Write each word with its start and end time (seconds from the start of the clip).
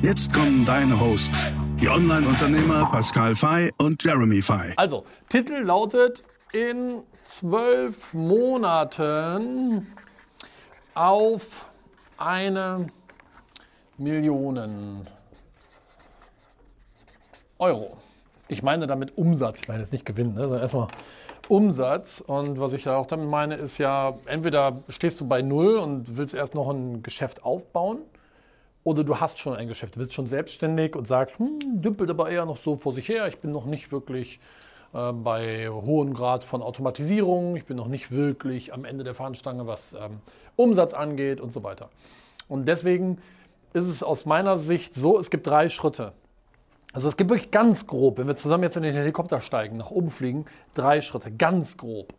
Jetzt 0.00 0.32
kommen 0.32 0.64
deine 0.64 0.98
Hosts, 0.98 1.48
die 1.80 1.88
Online-Unternehmer 1.88 2.88
Pascal 2.92 3.34
Fay 3.34 3.72
und 3.78 4.02
Jeremy 4.02 4.40
Fay. 4.40 4.72
Also, 4.76 5.04
Titel 5.28 5.54
lautet 5.54 6.22
in 6.52 7.02
zwölf 7.24 8.14
Monaten 8.14 9.88
auf 10.94 11.42
eine 12.16 12.86
Million 13.98 15.02
Euro. 17.58 17.96
Ich 18.46 18.62
meine 18.62 18.86
damit 18.86 19.18
Umsatz, 19.18 19.60
ich 19.62 19.68
meine 19.68 19.80
jetzt 19.80 19.92
nicht 19.92 20.06
Gewinn, 20.06 20.34
ne, 20.34 20.42
sondern 20.42 20.60
erstmal 20.60 20.86
Umsatz. 21.48 22.20
Und 22.20 22.60
was 22.60 22.72
ich 22.72 22.84
da 22.84 22.96
auch 22.96 23.06
damit 23.06 23.28
meine, 23.28 23.56
ist 23.56 23.78
ja, 23.78 24.14
entweder 24.26 24.78
stehst 24.88 25.20
du 25.20 25.26
bei 25.26 25.42
Null 25.42 25.76
und 25.76 26.16
willst 26.16 26.34
erst 26.34 26.54
noch 26.54 26.70
ein 26.70 27.02
Geschäft 27.02 27.42
aufbauen 27.42 28.02
oder 28.84 29.04
du 29.04 29.20
hast 29.20 29.38
schon 29.38 29.54
ein 29.54 29.68
Geschäft, 29.68 29.96
du 29.96 30.00
bist 30.00 30.14
schon 30.14 30.26
selbstständig 30.26 30.96
und 30.96 31.06
sagst, 31.06 31.38
hm, 31.38 31.58
dümpelt 31.82 32.10
aber 32.10 32.30
eher 32.30 32.46
noch 32.46 32.56
so 32.56 32.76
vor 32.76 32.92
sich 32.92 33.08
her, 33.08 33.28
ich 33.28 33.38
bin 33.38 33.52
noch 33.52 33.66
nicht 33.66 33.92
wirklich 33.92 34.40
äh, 34.94 35.12
bei 35.12 35.68
hohem 35.68 36.14
Grad 36.14 36.44
von 36.44 36.62
Automatisierung, 36.62 37.56
ich 37.56 37.64
bin 37.64 37.76
noch 37.76 37.88
nicht 37.88 38.10
wirklich 38.10 38.72
am 38.72 38.84
Ende 38.84 39.04
der 39.04 39.14
Fahnenstange, 39.14 39.66
was 39.66 39.92
ähm, 39.92 40.20
Umsatz 40.56 40.94
angeht 40.94 41.40
und 41.40 41.52
so 41.52 41.62
weiter. 41.62 41.90
Und 42.48 42.66
deswegen 42.66 43.18
ist 43.74 43.86
es 43.86 44.02
aus 44.02 44.24
meiner 44.24 44.58
Sicht 44.58 44.94
so, 44.94 45.18
es 45.18 45.30
gibt 45.30 45.46
drei 45.46 45.68
Schritte. 45.68 46.12
Also 46.92 47.08
es 47.08 47.16
gibt 47.18 47.30
wirklich 47.30 47.50
ganz 47.50 47.86
grob, 47.86 48.18
wenn 48.18 48.26
wir 48.26 48.36
zusammen 48.36 48.62
jetzt 48.62 48.76
in 48.76 48.82
den 48.82 48.94
Helikopter 48.94 49.40
steigen, 49.40 49.76
nach 49.76 49.90
oben 49.90 50.10
fliegen, 50.10 50.46
drei 50.74 51.02
Schritte, 51.02 51.30
ganz 51.30 51.76
grob. 51.76 52.14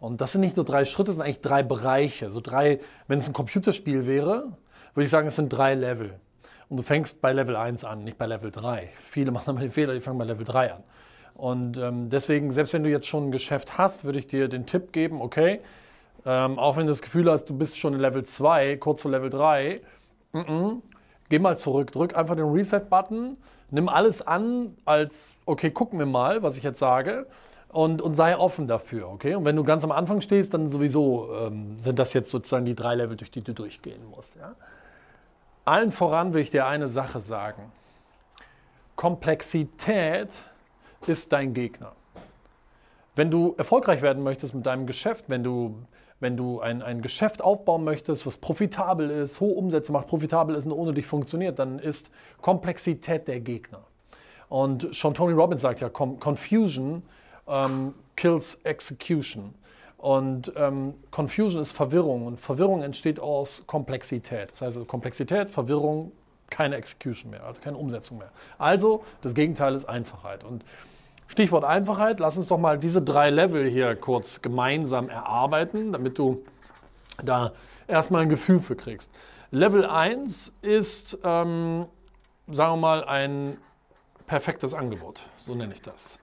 Und 0.00 0.20
das 0.20 0.32
sind 0.32 0.40
nicht 0.40 0.56
nur 0.56 0.64
drei 0.64 0.84
Schritte, 0.84 1.06
das 1.06 1.16
sind 1.16 1.24
eigentlich 1.24 1.40
drei 1.40 1.62
Bereiche. 1.62 2.30
So 2.30 2.40
drei, 2.40 2.80
wenn 3.06 3.20
es 3.20 3.26
ein 3.26 3.32
Computerspiel 3.32 4.06
wäre, 4.06 4.52
würde 4.94 5.04
ich 5.04 5.10
sagen, 5.10 5.28
es 5.28 5.36
sind 5.36 5.48
drei 5.48 5.74
Level. 5.74 6.14
Und 6.68 6.76
du 6.76 6.82
fängst 6.82 7.20
bei 7.20 7.32
Level 7.32 7.56
1 7.56 7.84
an, 7.84 8.04
nicht 8.04 8.18
bei 8.18 8.26
Level 8.26 8.50
3. 8.50 8.90
Viele 9.10 9.30
machen 9.30 9.50
aber 9.50 9.60
den 9.60 9.70
Fehler, 9.70 9.94
die 9.94 10.00
fangen 10.00 10.18
bei 10.18 10.24
Level 10.24 10.44
3 10.44 10.74
an. 10.74 10.84
Und 11.34 11.78
ähm, 11.78 12.10
deswegen, 12.10 12.50
selbst 12.50 12.72
wenn 12.72 12.82
du 12.82 12.90
jetzt 12.90 13.06
schon 13.06 13.28
ein 13.28 13.32
Geschäft 13.32 13.78
hast, 13.78 14.04
würde 14.04 14.18
ich 14.18 14.26
dir 14.26 14.48
den 14.48 14.66
Tipp 14.66 14.92
geben, 14.92 15.22
okay, 15.22 15.60
ähm, 16.26 16.58
auch 16.58 16.76
wenn 16.76 16.86
du 16.86 16.92
das 16.92 17.00
Gefühl 17.00 17.30
hast, 17.30 17.44
du 17.46 17.56
bist 17.56 17.76
schon 17.76 17.94
in 17.94 18.00
Level 18.00 18.24
2, 18.24 18.76
kurz 18.78 19.02
vor 19.02 19.10
Level 19.10 19.30
3, 19.30 19.80
mm 20.32 20.38
-mm, 20.38 20.82
geh 21.28 21.38
mal 21.38 21.56
zurück, 21.56 21.92
drück 21.92 22.16
einfach 22.16 22.34
den 22.34 22.46
Reset-Button, 22.46 23.36
nimm 23.70 23.88
alles 23.88 24.26
an 24.26 24.76
als, 24.84 25.36
okay, 25.46 25.70
gucken 25.70 25.98
wir 25.98 26.06
mal, 26.06 26.42
was 26.42 26.56
ich 26.56 26.64
jetzt 26.64 26.78
sage. 26.78 27.26
Und, 27.70 28.00
und, 28.00 28.14
sei 28.14 28.36
offen 28.36 28.66
dafür, 28.66 29.08
okay? 29.08 29.34
Und 29.34 29.44
wenn 29.44 29.54
du 29.54 29.62
ganz 29.62 29.84
am 29.84 29.92
Anfang 29.92 30.22
stehst, 30.22 30.54
dann 30.54 30.70
sowieso 30.70 31.28
ähm, 31.34 31.78
sind 31.78 31.98
das 31.98 32.14
jetzt 32.14 32.30
sozusagen 32.30 32.64
die 32.64 32.74
drei 32.74 32.94
Level, 32.94 33.14
durch 33.14 33.30
die 33.30 33.42
du 33.42 33.52
durchgehen 33.52 34.06
musst. 34.10 34.36
Ja? 34.36 34.54
Allen 35.68 35.92
voran 35.92 36.32
will 36.32 36.40
ich 36.40 36.50
dir 36.50 36.66
eine 36.66 36.88
Sache 36.88 37.20
sagen. 37.20 37.70
Komplexität 38.96 40.30
ist 41.06 41.30
dein 41.30 41.52
Gegner. 41.52 41.92
Wenn 43.14 43.30
du 43.30 43.54
erfolgreich 43.58 44.00
werden 44.00 44.22
möchtest 44.22 44.54
mit 44.54 44.64
deinem 44.64 44.86
Geschäft, 44.86 45.26
wenn 45.28 45.44
du, 45.44 45.74
wenn 46.20 46.38
du 46.38 46.60
ein, 46.60 46.80
ein 46.80 47.02
Geschäft 47.02 47.42
aufbauen 47.42 47.84
möchtest, 47.84 48.24
was 48.24 48.38
profitabel 48.38 49.10
ist, 49.10 49.40
hohe 49.40 49.52
Umsätze 49.56 49.92
macht, 49.92 50.06
profitabel 50.06 50.56
ist 50.56 50.64
und 50.64 50.72
ohne 50.72 50.94
dich 50.94 51.04
funktioniert, 51.04 51.58
dann 51.58 51.78
ist 51.78 52.10
Komplexität 52.40 53.28
der 53.28 53.40
Gegner. 53.40 53.82
Und 54.48 54.96
schon 54.96 55.12
Tony 55.12 55.34
Robbins 55.34 55.60
sagt 55.60 55.80
ja, 55.80 55.90
Confusion 55.90 57.02
ähm, 57.46 57.92
kills 58.16 58.54
Execution. 58.64 59.52
Und 59.98 60.52
ähm, 60.56 60.94
Confusion 61.10 61.60
ist 61.60 61.72
Verwirrung 61.72 62.26
und 62.26 62.38
Verwirrung 62.38 62.82
entsteht 62.82 63.18
aus 63.18 63.64
Komplexität. 63.66 64.52
Das 64.52 64.62
heißt, 64.62 64.88
Komplexität, 64.88 65.50
Verwirrung, 65.50 66.12
keine 66.50 66.76
Execution 66.76 67.32
mehr, 67.32 67.44
also 67.44 67.60
keine 67.60 67.76
Umsetzung 67.76 68.18
mehr. 68.18 68.30
Also 68.58 69.04
das 69.22 69.34
Gegenteil 69.34 69.74
ist 69.74 69.86
Einfachheit. 69.86 70.44
Und 70.44 70.64
Stichwort 71.26 71.64
Einfachheit, 71.64 72.20
lass 72.20 72.38
uns 72.38 72.46
doch 72.46 72.58
mal 72.58 72.78
diese 72.78 73.02
drei 73.02 73.30
Level 73.30 73.66
hier 73.66 73.96
kurz 73.96 74.40
gemeinsam 74.40 75.10
erarbeiten, 75.10 75.92
damit 75.92 76.16
du 76.16 76.44
da 77.22 77.52
erstmal 77.88 78.22
ein 78.22 78.28
Gefühl 78.28 78.60
für 78.60 78.76
kriegst. 78.76 79.10
Level 79.50 79.84
1 79.84 80.54
ist, 80.62 81.18
ähm, 81.24 81.86
sagen 82.46 82.72
wir 82.74 82.76
mal, 82.76 83.04
ein 83.04 83.58
perfektes 84.26 84.74
Angebot, 84.74 85.22
so 85.38 85.54
nenne 85.54 85.74
ich 85.74 85.82
das. 85.82 86.18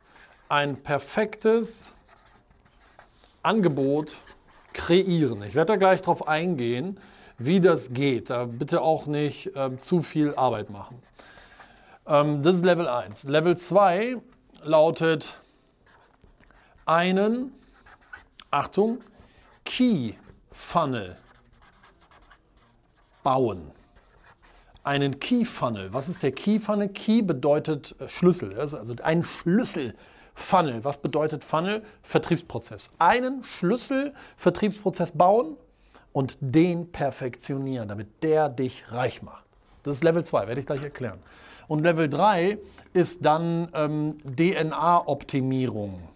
Ein 0.48 0.78
perfektes 0.78 1.95
Angebot 3.46 4.18
kreieren. 4.74 5.42
Ich 5.44 5.56
werde 5.56 5.74
da 5.74 5.76
gleich 5.78 6.02
drauf 6.02 6.28
eingehen, 6.28 7.00
wie 7.38 7.60
das 7.60 7.94
geht. 7.94 8.30
Da 8.30 8.46
bitte 8.46 8.82
auch 8.82 9.06
nicht 9.06 9.52
ähm, 9.56 9.80
zu 9.80 10.02
viel 10.02 10.36
Arbeit 10.36 10.70
machen. 10.70 11.02
Ähm, 12.08 12.44
das 12.44 12.58
ist 12.58 12.66
Level 12.66 12.88
1. 12.88 13.24
Level 13.26 13.58
2 13.58 14.18
lautet 14.64 15.40
einen, 16.86 17.52
Achtung, 18.52 19.00
Key 19.64 20.14
Funnel 20.52 21.18
bauen. 23.24 23.72
Einen 24.84 25.20
Key 25.20 25.46
Funnel. 25.46 25.94
Was 25.94 26.10
ist 26.10 26.22
der 26.22 26.32
Key 26.32 26.60
Funnel? 26.60 26.90
Key 26.90 27.22
bedeutet 27.24 27.96
äh, 28.00 28.08
Schlüssel. 28.08 28.60
Also 28.60 28.94
ein 29.02 29.24
Schlüssel 29.24 29.96
Funnel. 30.36 30.84
Was 30.84 30.98
bedeutet 30.98 31.44
Funnel? 31.44 31.84
Vertriebsprozess. 32.04 32.92
Einen 33.00 33.44
Schlüssel-Vertriebsprozess 33.44 35.12
bauen 35.12 35.58
und 36.14 36.38
den 36.40 36.92
perfektionieren, 36.92 37.88
damit 37.88 38.24
der 38.24 38.50
dich 38.50 38.84
reich 38.92 39.22
macht. 39.22 39.46
Das 39.84 39.98
ist 39.98 40.04
Level 40.04 40.24
2, 40.24 40.48
werde 40.48 40.60
ich 40.60 40.68
gleich 40.68 40.84
erklären. 40.84 41.20
Und 41.68 41.82
Level 41.84 42.10
3 42.10 42.58
ist 42.94 43.26
dann 43.26 43.70
ähm, 43.74 44.18
DNA-Optimierung. 44.26 46.08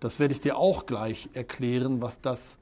Das 0.00 0.18
werde 0.18 0.32
ich 0.32 0.40
dir 0.40 0.56
auch 0.56 0.86
gleich 0.86 1.28
erklären, 1.34 2.00
was 2.00 2.20
das 2.20 2.56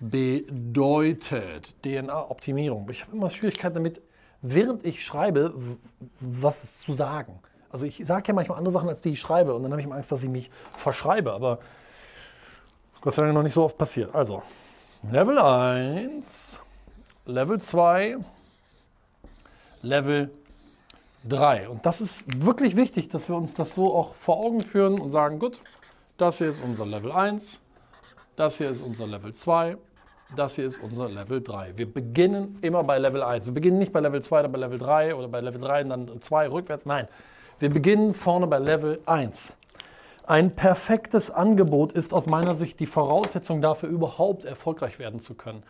bedeutet. 0.00 1.74
DNA-Optimierung. 1.82 2.88
Ich 2.90 3.02
habe 3.02 3.16
immer 3.16 3.30
Schwierigkeiten 3.30 3.74
damit, 3.74 4.02
während 4.42 4.84
ich 4.84 5.04
schreibe, 5.04 5.54
was 6.20 6.80
zu 6.80 6.92
sagen. 6.92 7.38
Also 7.72 7.86
ich 7.86 8.00
sage 8.04 8.28
ja 8.28 8.34
manchmal 8.34 8.58
andere 8.58 8.72
Sachen, 8.72 8.88
als 8.88 9.00
die 9.00 9.10
ich 9.10 9.20
schreibe. 9.20 9.54
Und 9.54 9.62
dann 9.62 9.72
habe 9.72 9.80
ich 9.80 9.90
Angst, 9.90 10.12
dass 10.12 10.22
ich 10.22 10.28
mich 10.28 10.50
verschreibe. 10.76 11.32
Aber 11.32 11.58
Gott 13.00 13.14
sei 13.14 13.22
Dank 13.22 13.34
noch 13.34 13.42
nicht 13.42 13.54
so 13.54 13.64
oft 13.64 13.78
passiert. 13.78 14.14
Also, 14.14 14.42
Level 15.10 15.38
1, 15.38 16.60
Level 17.26 17.60
2, 17.60 18.18
Level 19.82 20.30
3. 21.28 21.68
Und 21.68 21.86
das 21.86 22.00
ist 22.00 22.44
wirklich 22.44 22.76
wichtig, 22.76 23.08
dass 23.08 23.28
wir 23.28 23.36
uns 23.36 23.54
das 23.54 23.74
so 23.74 23.94
auch 23.94 24.14
vor 24.14 24.36
Augen 24.36 24.60
führen 24.60 25.00
und 25.00 25.10
sagen, 25.10 25.38
gut, 25.38 25.58
das 26.18 26.38
hier 26.38 26.48
ist 26.48 26.62
unser 26.62 26.86
Level 26.86 27.10
1, 27.10 27.60
das 28.36 28.58
hier 28.58 28.70
ist 28.70 28.80
unser 28.80 29.06
Level 29.06 29.32
2, 29.32 29.76
das 30.36 30.54
hier 30.54 30.66
ist 30.66 30.78
unser 30.78 31.08
Level 31.08 31.42
3. 31.42 31.76
Wir 31.76 31.92
beginnen 31.92 32.58
immer 32.62 32.84
bei 32.84 32.98
Level 32.98 33.22
1. 33.22 33.46
Wir 33.46 33.52
beginnen 33.54 33.78
nicht 33.78 33.92
bei 33.92 34.00
Level 34.00 34.22
2 34.22 34.40
oder 34.40 34.48
bei 34.48 34.58
Level 34.58 34.78
3 34.78 35.14
oder 35.14 35.28
bei 35.28 35.40
Level 35.40 35.60
3 35.60 35.82
und 35.82 35.88
dann 35.90 36.22
2 36.22 36.50
rückwärts. 36.50 36.86
Nein, 36.86 37.08
wir 37.62 37.70
beginnen 37.70 38.12
vorne 38.12 38.46
bei 38.48 38.58
Level 38.58 38.98
1. 39.06 39.56
Ein 40.26 40.54
perfektes 40.56 41.30
Angebot 41.30 41.92
ist 41.92 42.12
aus 42.12 42.26
meiner 42.26 42.56
Sicht 42.56 42.80
die 42.80 42.86
Voraussetzung 42.86 43.62
dafür, 43.62 43.88
überhaupt 43.88 44.44
erfolgreich 44.44 44.98
werden 44.98 45.20
zu 45.20 45.34
können. 45.34 45.62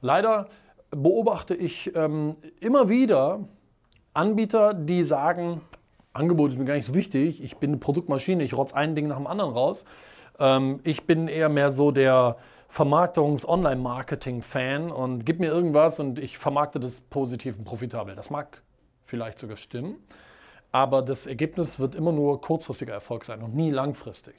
Leider 0.00 0.48
beobachte 0.90 1.54
ich 1.54 1.94
ähm, 1.94 2.36
immer 2.58 2.88
wieder 2.88 3.40
Anbieter, 4.14 4.72
die 4.72 5.04
sagen, 5.04 5.60
Angebot 6.14 6.52
ist 6.52 6.58
mir 6.58 6.64
gar 6.64 6.76
nicht 6.76 6.86
so 6.86 6.94
wichtig, 6.94 7.44
ich 7.44 7.58
bin 7.58 7.72
eine 7.72 7.76
Produktmaschine, 7.76 8.42
ich 8.42 8.54
rotze 8.54 8.74
ein 8.74 8.94
Ding 8.94 9.06
nach 9.06 9.18
dem 9.18 9.26
anderen 9.26 9.52
raus. 9.52 9.84
Ähm, 10.38 10.80
ich 10.84 11.04
bin 11.04 11.28
eher 11.28 11.50
mehr 11.50 11.70
so 11.70 11.90
der 11.90 12.38
Vermarktungs-Online-Marketing-Fan 12.68 14.90
und 14.90 15.26
gib 15.26 15.38
mir 15.38 15.48
irgendwas 15.48 16.00
und 16.00 16.18
ich 16.18 16.38
vermarkte 16.38 16.80
das 16.80 17.02
positiv 17.02 17.58
und 17.58 17.64
profitabel. 17.64 18.16
Das 18.16 18.30
mag 18.30 18.62
vielleicht 19.04 19.38
sogar 19.38 19.58
stimmen 19.58 19.96
aber 20.76 21.00
das 21.00 21.26
Ergebnis 21.26 21.78
wird 21.78 21.94
immer 21.94 22.12
nur 22.12 22.42
kurzfristiger 22.42 22.92
Erfolg 22.92 23.24
sein 23.24 23.40
und 23.40 23.54
nie 23.54 23.70
langfristig. 23.70 24.34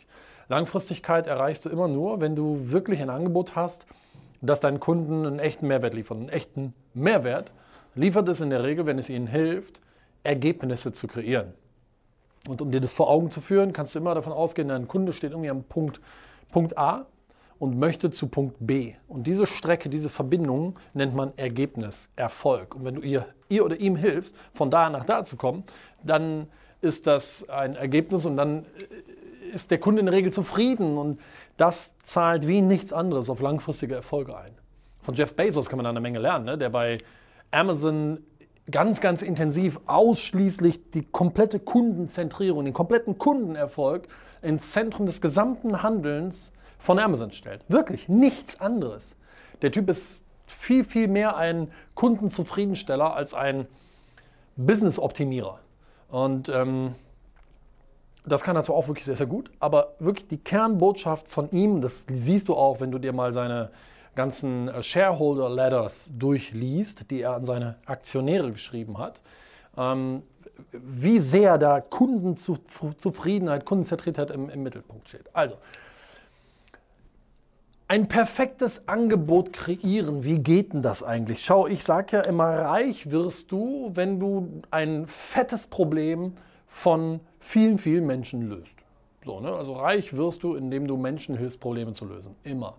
Langfristigkeit 0.50 1.26
erreichst 1.26 1.66
du 1.66 1.70
immer 1.70 1.88
nur, 1.88 2.22
wenn 2.22 2.36
du 2.36 2.70
wirklich 2.70 3.02
ein 3.02 3.10
Angebot 3.10 3.56
hast, 3.56 3.88
das 4.42 4.60
deinen 4.60 4.80
Kunden 4.80 5.26
einen 5.26 5.40
echten 5.40 5.66
Mehrwert 5.66 5.96
liefert. 5.96 6.18
Einen 6.20 6.30
echten 6.30 6.76
Mehrwert 6.94 7.52
liefert 7.96 8.30
es 8.30 8.40
in 8.40 8.52
der 8.52 8.62
Regel, 8.62 8.86
wenn 8.86 9.00
es 9.00 9.10
ihnen 9.10 9.26
hilft, 9.26 9.82
Ergebnisse 10.22 10.94
zu 10.94 11.08
kreieren. 11.08 11.56
Und 12.48 12.62
um 12.62 12.70
dir 12.70 12.82
das 12.82 12.94
vor 12.94 13.10
Augen 13.10 13.32
zu 13.32 13.42
führen, 13.42 13.74
kannst 13.74 13.96
du 13.96 14.00
immer 14.00 14.14
davon 14.14 14.32
ausgehen, 14.32 14.68
dein 14.68 14.88
Kunde 14.88 15.14
steht 15.14 15.32
irgendwie 15.32 15.50
am 15.50 15.64
Punkt, 15.64 16.02
Punkt 16.52 16.78
A 16.78 17.08
und 17.60 17.78
möchte 17.78 18.12
zu 18.12 18.28
Punkt 18.28 18.56
B. 18.60 18.94
Und 19.08 19.28
diese 19.28 19.46
Strecke, 19.46 19.90
diese 19.90 20.10
Verbindung 20.10 20.78
nennt 20.94 21.16
man 21.16 21.34
Ergebnis, 21.38 22.10
Erfolg. 22.16 22.76
Und 22.76 22.86
wenn 22.86 22.96
du 22.96 23.02
ihr, 23.02 23.26
ihr 23.50 23.66
oder 23.66 23.80
ihm 23.80 23.96
hilfst, 23.96 24.36
von 24.54 24.70
da 24.70 24.90
nach 24.90 25.06
da 25.06 25.26
zu 25.26 25.38
kommen, 25.38 25.64
dann 26.04 26.48
ist 26.82 27.08
das 27.08 27.48
ein 27.50 27.76
Ergebnis 27.76 28.26
und 28.26 28.38
dann 28.38 28.66
ist 29.54 29.72
der 29.72 29.80
Kunde 29.80 30.02
in 30.02 30.06
der 30.06 30.16
Regel 30.16 30.32
zufrieden 30.32 30.98
und 30.98 31.20
das 31.58 31.98
zahlt 32.04 32.48
wie 32.48 32.62
nichts 32.62 32.94
anderes 32.94 33.30
auf 33.30 33.42
langfristige 33.42 33.96
Erfolge 33.96 34.38
ein. 34.38 34.52
Von 35.02 35.16
Jeff 35.16 35.36
Bezos 35.36 35.70
kann 35.70 35.78
man 35.78 35.86
da 35.86 35.90
eine 35.90 36.02
Menge 36.02 36.20
lernen, 36.20 36.46
ne? 36.46 36.58
der 36.58 36.70
bei 36.70 37.00
Amazon 37.50 38.20
ganz, 38.70 39.00
ganz 39.00 39.22
intensiv 39.22 39.80
ausschließlich 39.86 40.92
die 40.92 41.04
komplette 41.04 41.60
Kundenzentrierung, 41.60 42.66
den 42.66 42.74
kompletten 42.74 43.18
Kundenerfolg 43.18 44.08
ins 44.42 44.72
Zentrum 44.72 45.06
des 45.06 45.22
gesamten 45.22 45.82
Handelns 45.82 46.52
von 46.88 47.00
Amazon 47.00 47.34
stellt. 47.34 47.66
Wirklich 47.68 48.08
nichts 48.08 48.62
anderes. 48.62 49.18
Der 49.62 49.74
Typ 49.74 49.90
ist 49.90 50.22
viel, 50.46 50.86
viel 50.86 51.10
mehr 51.10 51.36
ein 51.36 51.70
Kundenzufriedensteller 51.96 53.14
als 53.14 53.34
ein 53.34 53.68
Business-Optimierer. 54.56 55.60
Und 56.08 56.48
ähm, 56.48 56.96
das 58.26 58.42
kann 58.42 58.64
zwar 58.64 58.78
auch 58.78 58.88
wirklich 58.88 59.04
sehr, 59.04 59.18
sehr 59.18 59.26
gut, 59.26 59.52
aber 59.60 59.96
wirklich 60.00 60.30
die 60.30 60.38
Kernbotschaft 60.38 61.30
von 61.30 61.52
ihm, 61.52 61.82
das 61.82 62.06
siehst 62.10 62.48
du 62.48 62.56
auch, 62.56 62.80
wenn 62.80 62.92
du 62.92 63.00
dir 63.00 63.12
mal 63.12 63.34
seine 63.34 63.70
ganzen 64.16 64.70
äh, 64.70 64.82
Shareholder 64.82 65.50
Letters 65.50 66.10
durchliest, 66.18 67.12
die 67.12 67.20
er 67.20 67.34
an 67.34 67.44
seine 67.44 67.76
Aktionäre 67.86 68.50
geschrieben 68.54 68.98
hat, 68.98 69.22
ähm, 69.76 70.24
wie 70.72 71.20
sehr 71.20 71.58
da 71.58 71.82
Kundenzufriedenheit, 71.82 73.66
Kundenzentriertheit 73.66 74.32
im, 74.32 74.50
im 74.50 74.64
Mittelpunkt 74.64 75.10
steht. 75.10 75.26
Also, 75.34 75.58
ein 77.88 78.08
perfektes 78.08 78.88
Angebot 78.88 79.54
kreieren, 79.54 80.24
wie 80.24 80.40
geht 80.40 80.74
denn 80.74 80.82
das 80.82 81.04
eigentlich? 81.04 81.44
Schau, 81.44 81.68
ich 81.68 81.84
sage 81.84 82.18
ja 82.18 82.22
immer, 82.24 82.46
reich 82.46 83.12
wirst 83.12 83.52
du, 83.52 83.92
wenn 83.94 84.20
du 84.20 84.62
ein 84.72 85.08
fettes 85.08 85.68
Problem 85.68 86.34
von 86.68 87.22
vielen, 87.40 87.78
vielen 87.78 88.06
Menschen 88.06 88.50
löst. 88.50 88.78
So, 89.24 89.40
ne? 89.40 89.52
Also 89.52 89.74
reich 89.74 90.16
wirst 90.16 90.44
du, 90.44 90.56
indem 90.56 90.88
du 90.88 90.98
Menschen 90.98 91.38
hilfst, 91.38 91.60
Probleme 91.60 91.94
zu 91.94 92.06
lösen. 92.06 92.36
Immer. 92.44 92.76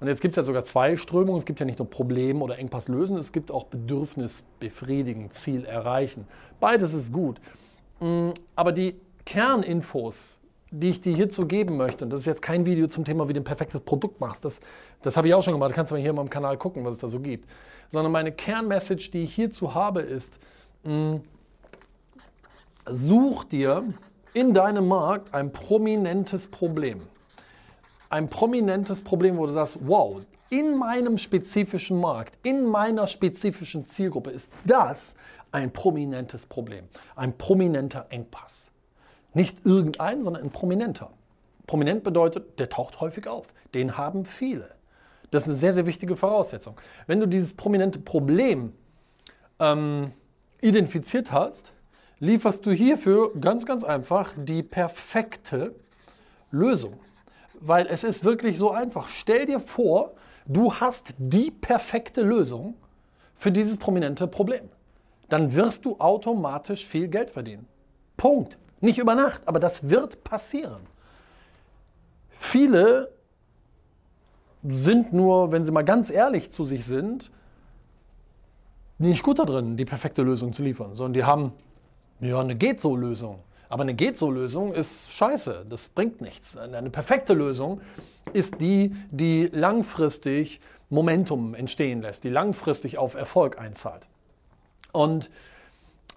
Und 0.00 0.06
jetzt 0.06 0.20
gibt 0.20 0.32
es 0.32 0.36
ja 0.36 0.44
sogar 0.44 0.64
zwei 0.64 0.96
Strömungen. 0.96 1.38
Es 1.38 1.46
gibt 1.46 1.58
ja 1.58 1.66
nicht 1.66 1.78
nur 1.78 1.90
Problem 1.90 2.42
oder 2.42 2.58
Engpass 2.58 2.88
lösen, 2.88 3.16
es 3.16 3.32
gibt 3.32 3.50
auch 3.50 3.64
Bedürfnis 3.64 4.44
befriedigen, 4.60 5.30
Ziel 5.32 5.64
erreichen. 5.64 6.26
Beides 6.60 6.92
ist 6.92 7.12
gut. 7.12 7.40
Mm, 8.00 8.30
aber 8.54 8.72
die 8.72 8.94
Kerninfos, 9.24 10.37
die 10.70 10.90
ich 10.90 11.00
dir 11.00 11.14
hierzu 11.14 11.46
geben 11.46 11.76
möchte, 11.76 12.04
und 12.04 12.10
das 12.10 12.20
ist 12.20 12.26
jetzt 12.26 12.42
kein 12.42 12.66
Video 12.66 12.86
zum 12.88 13.04
Thema, 13.04 13.28
wie 13.28 13.32
du 13.32 13.40
ein 13.40 13.44
perfektes 13.44 13.80
Produkt 13.80 14.20
machst, 14.20 14.44
das, 14.44 14.60
das 15.02 15.16
habe 15.16 15.28
ich 15.28 15.34
auch 15.34 15.42
schon 15.42 15.54
gemacht, 15.54 15.72
kannst 15.74 15.90
du 15.90 15.94
mal 15.94 16.00
hier 16.00 16.12
mal 16.12 16.22
im 16.22 16.30
Kanal 16.30 16.56
gucken, 16.56 16.84
was 16.84 16.92
es 16.94 16.98
da 16.98 17.08
so 17.08 17.20
gibt, 17.20 17.48
sondern 17.90 18.12
meine 18.12 18.32
Kernmessage, 18.32 19.10
die 19.10 19.22
ich 19.22 19.34
hierzu 19.34 19.74
habe, 19.74 20.00
ist, 20.00 20.38
mh, 20.84 20.92
mm, 20.92 21.20
such 22.90 23.44
dir 23.44 23.84
in 24.34 24.54
deinem 24.54 24.88
Markt 24.88 25.34
ein 25.34 25.52
prominentes 25.52 26.46
Problem. 26.46 27.00
Ein 28.10 28.28
prominentes 28.28 29.02
Problem, 29.02 29.36
wo 29.36 29.46
du 29.46 29.52
sagst, 29.52 29.78
wow, 29.82 30.22
in 30.50 30.78
meinem 30.78 31.18
spezifischen 31.18 32.00
Markt, 32.00 32.38
in 32.42 32.64
meiner 32.64 33.06
spezifischen 33.06 33.86
Zielgruppe 33.86 34.30
ist 34.30 34.50
das 34.64 35.14
ein 35.52 35.70
prominentes 35.72 36.46
Problem, 36.46 36.84
ein 37.16 37.36
prominenter 37.36 38.06
Engpass. 38.10 38.70
Nicht 39.34 39.64
irgendein, 39.64 40.22
sondern 40.22 40.42
ein 40.42 40.50
prominenter. 40.50 41.10
Prominent 41.66 42.02
bedeutet, 42.02 42.58
der 42.58 42.68
taucht 42.68 43.00
häufig 43.00 43.26
auf. 43.26 43.46
Den 43.74 43.98
haben 43.98 44.24
viele. 44.24 44.70
Das 45.30 45.42
ist 45.42 45.50
eine 45.50 45.58
sehr, 45.58 45.74
sehr 45.74 45.86
wichtige 45.86 46.16
Voraussetzung. 46.16 46.80
Wenn 47.06 47.20
du 47.20 47.26
dieses 47.26 47.52
prominente 47.52 47.98
Problem 47.98 48.72
ähm, 49.58 50.12
identifiziert 50.60 51.30
hast, 51.30 51.72
lieferst 52.18 52.64
du 52.64 52.72
hierfür 52.72 53.32
ganz, 53.38 53.66
ganz 53.66 53.84
einfach 53.84 54.32
die 54.36 54.62
perfekte 54.62 55.74
Lösung 56.50 56.98
weil 57.60 57.86
es 57.86 58.04
ist 58.04 58.24
wirklich 58.24 58.58
so 58.58 58.70
einfach. 58.70 59.08
Stell 59.08 59.46
dir 59.46 59.60
vor, 59.60 60.12
du 60.46 60.74
hast 60.74 61.14
die 61.18 61.50
perfekte 61.50 62.22
Lösung 62.22 62.74
für 63.36 63.52
dieses 63.52 63.76
prominente 63.76 64.26
Problem. 64.26 64.68
Dann 65.28 65.54
wirst 65.54 65.84
du 65.84 65.98
automatisch 65.98 66.86
viel 66.86 67.08
Geld 67.08 67.30
verdienen. 67.30 67.66
Punkt. 68.16 68.58
Nicht 68.80 68.98
über 68.98 69.14
Nacht, 69.14 69.42
aber 69.46 69.60
das 69.60 69.88
wird 69.88 70.22
passieren. 70.24 70.80
Viele 72.38 73.10
sind 74.62 75.12
nur, 75.12 75.52
wenn 75.52 75.64
sie 75.64 75.72
mal 75.72 75.84
ganz 75.84 76.10
ehrlich 76.10 76.50
zu 76.50 76.64
sich 76.64 76.84
sind, 76.84 77.30
nicht 78.98 79.22
gut 79.22 79.38
darin, 79.38 79.76
die 79.76 79.84
perfekte 79.84 80.22
Lösung 80.22 80.52
zu 80.52 80.62
liefern, 80.62 80.94
sondern 80.94 81.12
die 81.12 81.24
haben 81.24 81.52
ja 82.20 82.40
eine 82.40 82.56
geht-so-Lösung. 82.56 83.40
Aber 83.68 83.82
eine 83.82 83.94
Geht-so-Lösung 83.94 84.72
ist 84.72 85.12
scheiße, 85.12 85.66
das 85.68 85.88
bringt 85.88 86.20
nichts. 86.20 86.56
Eine 86.56 86.90
perfekte 86.90 87.34
Lösung 87.34 87.80
ist 88.32 88.60
die, 88.60 88.94
die 89.10 89.46
langfristig 89.52 90.60
Momentum 90.90 91.54
entstehen 91.54 92.00
lässt, 92.00 92.24
die 92.24 92.30
langfristig 92.30 92.96
auf 92.96 93.14
Erfolg 93.14 93.58
einzahlt. 93.58 94.06
Und 94.92 95.30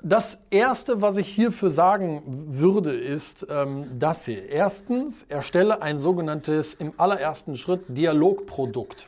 das 0.04 0.42
Erste, 0.50 1.02
was 1.02 1.18
ich 1.18 1.28
hierfür 1.28 1.72
sagen 1.72 2.24
würde, 2.50 2.94
ist 2.94 3.46
ähm, 3.50 4.00
das 4.00 4.26
hier. 4.26 4.50
Erstens, 4.50 5.24
erstelle 5.24 5.82
ein 5.82 5.98
sogenanntes 5.98 6.74
im 6.74 6.94
allerersten 6.98 7.58
Schritt 7.58 7.82
Dialogprodukt. 7.88 9.08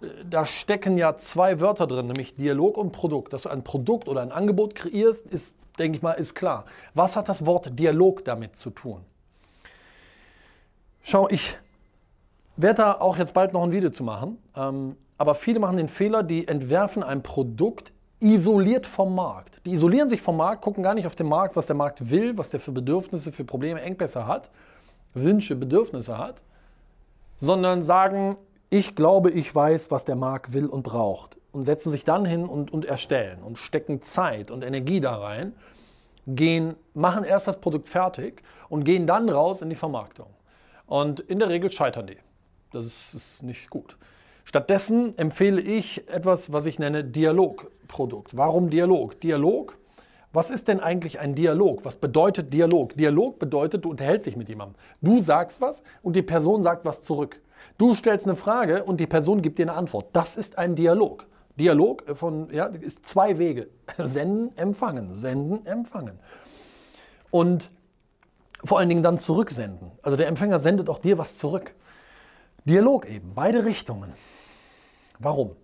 Äh, 0.00 0.06
da 0.28 0.46
stecken 0.46 0.98
ja 0.98 1.16
zwei 1.16 1.60
Wörter 1.60 1.86
drin, 1.86 2.06
nämlich 2.06 2.36
Dialog 2.36 2.76
und 2.76 2.92
Produkt. 2.92 3.32
Dass 3.32 3.42
du 3.42 3.48
ein 3.48 3.64
Produkt 3.64 4.08
oder 4.08 4.22
ein 4.22 4.32
Angebot 4.32 4.74
kreierst, 4.74 5.26
ist 5.26 5.56
denke 5.78 5.96
ich 5.96 6.02
mal, 6.02 6.12
ist 6.12 6.34
klar. 6.34 6.64
Was 6.94 7.16
hat 7.16 7.28
das 7.28 7.46
Wort 7.46 7.78
Dialog 7.78 8.24
damit 8.24 8.56
zu 8.56 8.70
tun? 8.70 9.00
Schau, 11.02 11.28
ich 11.28 11.56
werde 12.56 12.82
da 12.82 12.92
auch 12.94 13.16
jetzt 13.16 13.34
bald 13.34 13.52
noch 13.52 13.62
ein 13.62 13.72
Video 13.72 13.90
zu 13.90 14.04
machen, 14.04 14.38
ähm, 14.56 14.96
aber 15.18 15.34
viele 15.34 15.58
machen 15.58 15.76
den 15.76 15.88
Fehler, 15.88 16.22
die 16.22 16.48
entwerfen 16.48 17.02
ein 17.02 17.22
Produkt 17.22 17.92
isoliert 18.32 18.86
vom 18.86 19.14
Markt. 19.14 19.60
Die 19.66 19.72
isolieren 19.72 20.08
sich 20.08 20.22
vom 20.22 20.36
Markt, 20.36 20.62
gucken 20.62 20.82
gar 20.82 20.94
nicht 20.94 21.06
auf 21.06 21.14
den 21.14 21.28
Markt, 21.28 21.56
was 21.56 21.66
der 21.66 21.76
Markt 21.76 22.10
will, 22.10 22.38
was 22.38 22.48
der 22.48 22.60
für 22.60 22.72
Bedürfnisse, 22.72 23.32
für 23.32 23.44
Probleme, 23.44 23.82
Engpässe 23.82 24.26
hat, 24.26 24.50
Wünsche, 25.12 25.54
Bedürfnisse 25.54 26.16
hat, 26.16 26.42
sondern 27.36 27.82
sagen, 27.82 28.36
ich 28.70 28.94
glaube, 28.96 29.30
ich 29.30 29.54
weiß, 29.54 29.90
was 29.90 30.04
der 30.04 30.16
Markt 30.16 30.52
will 30.52 30.66
und 30.66 30.82
braucht 30.82 31.36
und 31.52 31.64
setzen 31.64 31.92
sich 31.92 32.04
dann 32.04 32.24
hin 32.24 32.46
und, 32.46 32.72
und 32.72 32.84
erstellen 32.84 33.42
und 33.42 33.58
stecken 33.58 34.02
Zeit 34.02 34.50
und 34.50 34.64
Energie 34.64 35.00
da 35.00 35.16
rein, 35.16 35.52
gehen, 36.26 36.74
machen 36.94 37.24
erst 37.24 37.46
das 37.46 37.60
Produkt 37.60 37.88
fertig 37.88 38.42
und 38.68 38.84
gehen 38.84 39.06
dann 39.06 39.28
raus 39.28 39.60
in 39.60 39.68
die 39.68 39.76
Vermarktung. 39.76 40.28
Und 40.86 41.20
in 41.20 41.38
der 41.38 41.50
Regel 41.50 41.70
scheitern 41.70 42.06
die. 42.06 42.16
Das 42.72 42.86
ist, 42.86 43.14
ist 43.14 43.42
nicht 43.42 43.70
gut. 43.70 43.96
Stattdessen 44.44 45.16
empfehle 45.18 45.60
ich 45.60 46.08
etwas, 46.08 46.52
was 46.52 46.66
ich 46.66 46.78
nenne 46.78 47.04
Dialogprodukt. 47.04 48.36
Warum 48.36 48.70
Dialog? 48.70 49.20
Dialog, 49.20 49.76
was 50.32 50.50
ist 50.50 50.68
denn 50.68 50.80
eigentlich 50.80 51.20
ein 51.20 51.34
Dialog? 51.34 51.84
Was 51.84 51.96
bedeutet 51.96 52.52
Dialog? 52.52 52.96
Dialog 52.96 53.38
bedeutet, 53.38 53.84
du 53.84 53.90
unterhältst 53.90 54.26
dich 54.26 54.36
mit 54.36 54.48
jemandem. 54.48 54.76
Du 55.00 55.20
sagst 55.20 55.60
was 55.60 55.82
und 56.02 56.16
die 56.16 56.22
Person 56.22 56.62
sagt 56.62 56.84
was 56.84 57.02
zurück. 57.02 57.40
Du 57.78 57.94
stellst 57.94 58.26
eine 58.26 58.36
Frage 58.36 58.84
und 58.84 58.98
die 58.98 59.06
Person 59.06 59.42
gibt 59.42 59.58
dir 59.58 59.64
eine 59.64 59.76
Antwort. 59.76 60.06
Das 60.12 60.36
ist 60.36 60.58
ein 60.58 60.74
Dialog. 60.74 61.26
Dialog 61.56 62.02
von, 62.16 62.52
ja, 62.52 62.66
ist 62.66 63.06
zwei 63.06 63.38
Wege. 63.38 63.68
Senden, 63.98 64.56
empfangen, 64.56 65.14
senden, 65.14 65.64
empfangen. 65.66 66.18
Und 67.30 67.70
vor 68.64 68.78
allen 68.78 68.88
Dingen 68.88 69.02
dann 69.02 69.18
zurücksenden. 69.18 69.92
Also 70.02 70.16
der 70.16 70.26
Empfänger 70.26 70.58
sendet 70.58 70.88
auch 70.88 70.98
dir 70.98 71.16
was 71.16 71.38
zurück. 71.38 71.74
Dialog 72.64 73.08
eben, 73.08 73.34
beide 73.34 73.64
Richtungen. 73.64 74.12
Warum? 75.24 75.56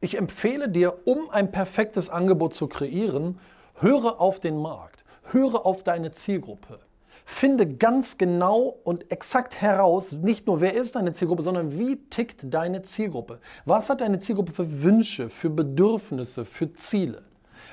Ich 0.00 0.16
empfehle 0.16 0.68
dir, 0.68 1.06
um 1.06 1.30
ein 1.30 1.52
perfektes 1.52 2.10
Angebot 2.10 2.54
zu 2.54 2.66
kreieren, 2.66 3.38
höre 3.76 4.20
auf 4.20 4.40
den 4.40 4.58
Markt, 4.60 5.04
höre 5.30 5.64
auf 5.64 5.84
deine 5.84 6.10
Zielgruppe. 6.10 6.80
Finde 7.24 7.66
ganz 7.66 8.18
genau 8.18 8.78
und 8.84 9.12
exakt 9.12 9.60
heraus, 9.60 10.12
nicht 10.12 10.46
nur 10.46 10.60
wer 10.60 10.74
ist 10.74 10.96
deine 10.96 11.12
Zielgruppe, 11.12 11.42
sondern 11.42 11.78
wie 11.78 11.96
tickt 12.08 12.52
deine 12.52 12.82
Zielgruppe. 12.82 13.40
Was 13.64 13.88
hat 13.88 14.00
deine 14.00 14.18
Zielgruppe 14.18 14.52
für 14.52 14.82
Wünsche, 14.82 15.30
für 15.30 15.50
Bedürfnisse, 15.50 16.44
für 16.44 16.72
Ziele? 16.72 17.22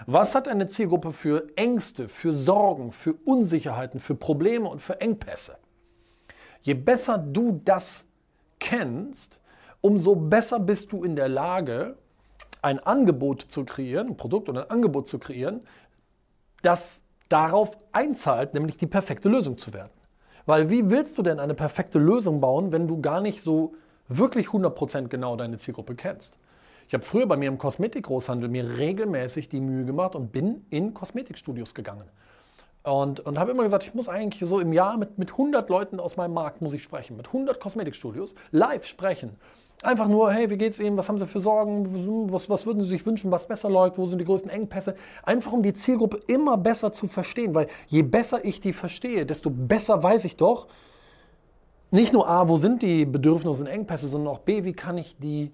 Was 0.06 0.36
hat 0.36 0.48
deine 0.48 0.68
Zielgruppe 0.68 1.12
für 1.12 1.48
Ängste, 1.56 2.10
für 2.10 2.34
Sorgen, 2.34 2.92
für 2.92 3.14
Unsicherheiten, 3.14 4.00
für 4.00 4.16
Probleme 4.16 4.70
und 4.70 4.82
für 4.82 5.02
Engpässe? 5.02 5.58
Je 6.62 6.74
besser 6.74 7.18
du 7.18 7.62
das 7.64 8.06
kennst, 8.60 9.40
umso 9.86 10.16
besser 10.16 10.60
bist 10.60 10.92
du 10.92 11.04
in 11.04 11.16
der 11.16 11.30
Lage, 11.30 11.96
ein 12.64 12.80
Angebot 12.80 13.44
zu 13.44 13.66
kreieren, 13.66 14.08
ein 14.08 14.18
Produkt 14.18 14.50
oder 14.50 14.64
ein 14.64 14.72
Angebot 14.72 15.08
zu 15.08 15.20
kreieren, 15.20 15.62
das 16.64 17.04
darauf 17.30 17.78
einzahlt, 17.92 18.56
nämlich 18.56 18.78
die 18.78 18.88
perfekte 18.88 19.30
Lösung 19.30 19.60
zu 19.60 19.76
werden. 19.76 19.92
Weil 20.48 20.72
wie 20.72 20.90
willst 20.90 21.20
du 21.20 21.22
denn 21.22 21.40
eine 21.40 21.54
perfekte 21.54 22.00
Lösung 22.00 22.42
bauen, 22.42 22.72
wenn 22.72 22.88
du 22.88 23.00
gar 23.00 23.22
nicht 23.22 23.44
so 23.44 23.76
wirklich 24.08 24.48
100% 24.48 25.08
genau 25.08 25.36
deine 25.36 25.58
Zielgruppe 25.58 25.94
kennst? 25.94 26.40
Ich 26.88 26.96
habe 26.96 27.04
früher 27.04 27.28
bei 27.28 27.38
mir 27.38 27.50
im 27.50 27.60
Kosmetikgroßhandel 27.60 28.50
mir 28.50 28.80
regelmäßig 28.80 29.50
die 29.50 29.62
Mühe 29.62 29.86
gemacht 29.86 30.16
und 30.16 30.32
bin 30.32 30.66
in 30.72 30.96
Kosmetikstudios 30.96 31.76
gegangen. 31.76 32.10
Und, 32.82 33.20
und 33.20 33.38
habe 33.38 33.52
immer 33.52 33.62
gesagt, 33.62 33.84
ich 33.84 33.94
muss 33.94 34.10
eigentlich 34.10 34.48
so 34.50 34.60
im 34.60 34.74
Jahr 34.74 34.98
mit, 34.98 35.20
mit 35.20 35.32
100 35.32 35.70
Leuten 35.70 36.00
aus 36.00 36.18
meinem 36.18 36.34
Markt 36.34 36.64
muss 36.64 36.74
ich 36.74 36.82
sprechen, 36.82 37.18
mit 37.18 37.28
100 37.28 37.60
Kosmetikstudios 37.60 38.34
live 38.50 38.88
sprechen. 38.88 39.38
Einfach 39.84 40.08
nur, 40.08 40.32
hey, 40.32 40.50
wie 40.50 40.58
geht's 40.58 40.80
Ihnen? 40.80 40.98
Was 40.98 41.10
haben 41.10 41.18
Sie 41.18 41.28
für 41.28 41.40
Sorgen? 41.40 42.32
Was, 42.32 42.50
was 42.50 42.66
würden 42.66 42.84
Sie 42.84 42.90
sich 42.90 43.06
wünschen, 43.06 43.30
was 43.30 43.48
besser 43.48 43.70
läuft? 43.70 43.98
Wo 43.98 44.08
sind 44.08 44.20
die 44.20 44.26
größten 44.26 44.50
Engpässe? 44.50 44.96
Einfach 45.24 45.52
um 45.52 45.64
die 45.64 45.74
Zielgruppe 45.74 46.22
immer 46.28 46.58
besser 46.58 46.94
zu 46.94 47.08
verstehen, 47.08 47.54
weil 47.54 47.68
je 47.88 48.02
besser 48.02 48.44
ich 48.46 48.62
die 48.62 48.74
verstehe, 48.74 49.26
desto 49.26 49.50
besser 49.50 50.02
weiß 50.02 50.26
ich 50.26 50.38
doch, 50.38 50.68
nicht 51.92 52.14
nur 52.14 52.28
A, 52.28 52.48
wo 52.50 52.58
sind 52.58 52.82
die 52.82 53.06
Bedürfnisse 53.06 53.62
und 53.62 53.68
Engpässe, 53.68 54.08
sondern 54.08 54.34
auch 54.34 54.40
B, 54.40 54.64
wie 54.64 54.74
kann 54.74 54.98
ich 54.98 55.18
die 55.18 55.52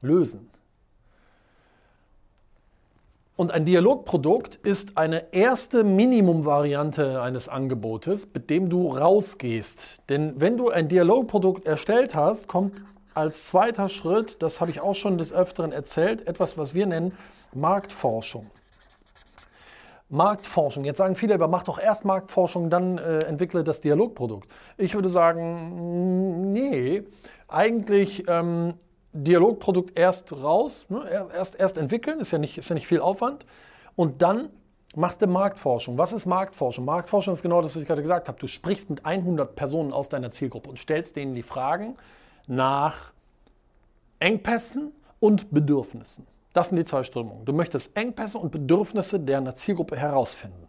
lösen? 0.00 0.50
Und 3.36 3.50
ein 3.50 3.64
Dialogprodukt 3.64 4.56
ist 4.56 4.98
eine 4.98 5.32
erste 5.32 5.82
Minimumvariante 5.82 7.22
eines 7.22 7.48
Angebotes, 7.48 8.28
mit 8.32 8.50
dem 8.50 8.68
du 8.68 8.88
rausgehst. 8.88 10.02
Denn 10.08 10.40
wenn 10.40 10.58
du 10.58 10.68
ein 10.68 10.88
Dialogprodukt 10.88 11.66
erstellt 11.66 12.14
hast, 12.14 12.46
kommt 12.46 12.74
als 13.14 13.46
zweiter 13.46 13.88
Schritt, 13.88 14.42
das 14.42 14.60
habe 14.60 14.70
ich 14.70 14.80
auch 14.80 14.94
schon 14.94 15.18
des 15.18 15.32
Öfteren 15.32 15.72
erzählt, 15.72 16.26
etwas, 16.26 16.56
was 16.58 16.74
wir 16.74 16.86
nennen 16.86 17.16
Marktforschung. 17.54 18.50
Marktforschung. 20.08 20.84
Jetzt 20.84 20.98
sagen 20.98 21.16
viele, 21.16 21.34
aber 21.34 21.48
mach 21.48 21.62
doch 21.62 21.78
erst 21.78 22.04
Marktforschung, 22.04 22.68
dann 22.68 22.98
äh, 22.98 23.20
entwickle 23.20 23.64
das 23.64 23.80
Dialogprodukt. 23.80 24.46
Ich 24.76 24.94
würde 24.94 25.08
sagen, 25.08 26.52
nee, 26.52 27.02
eigentlich 27.48 28.28
ähm, 28.28 28.74
Dialogprodukt 29.14 29.98
erst 29.98 30.32
raus, 30.32 30.86
ne, 30.90 31.28
erst, 31.34 31.58
erst 31.58 31.78
entwickeln, 31.78 32.20
ist 32.20 32.30
ja, 32.30 32.38
nicht, 32.38 32.58
ist 32.58 32.68
ja 32.68 32.74
nicht 32.74 32.86
viel 32.86 33.00
Aufwand. 33.00 33.46
Und 33.96 34.20
dann 34.20 34.50
machst 34.94 35.22
du 35.22 35.26
Marktforschung. 35.26 35.96
Was 35.96 36.12
ist 36.12 36.26
Marktforschung? 36.26 36.84
Marktforschung 36.84 37.32
ist 37.32 37.42
genau 37.42 37.62
das, 37.62 37.74
was 37.74 37.82
ich 37.82 37.88
gerade 37.88 38.02
gesagt 38.02 38.28
habe. 38.28 38.38
Du 38.38 38.46
sprichst 38.46 38.90
mit 38.90 39.06
100 39.06 39.56
Personen 39.56 39.92
aus 39.92 40.10
deiner 40.10 40.30
Zielgruppe 40.30 40.68
und 40.68 40.78
stellst 40.78 41.16
denen 41.16 41.34
die 41.34 41.42
Fragen, 41.42 41.96
nach 42.46 43.12
Engpässen 44.18 44.92
und 45.20 45.50
Bedürfnissen. 45.50 46.26
Das 46.52 46.68
sind 46.68 46.76
die 46.76 46.84
zwei 46.84 47.02
Strömungen. 47.02 47.44
Du 47.44 47.52
möchtest 47.52 47.96
Engpässe 47.96 48.38
und 48.38 48.52
Bedürfnisse 48.52 49.18
deiner 49.18 49.56
Zielgruppe 49.56 49.96
herausfinden. 49.96 50.68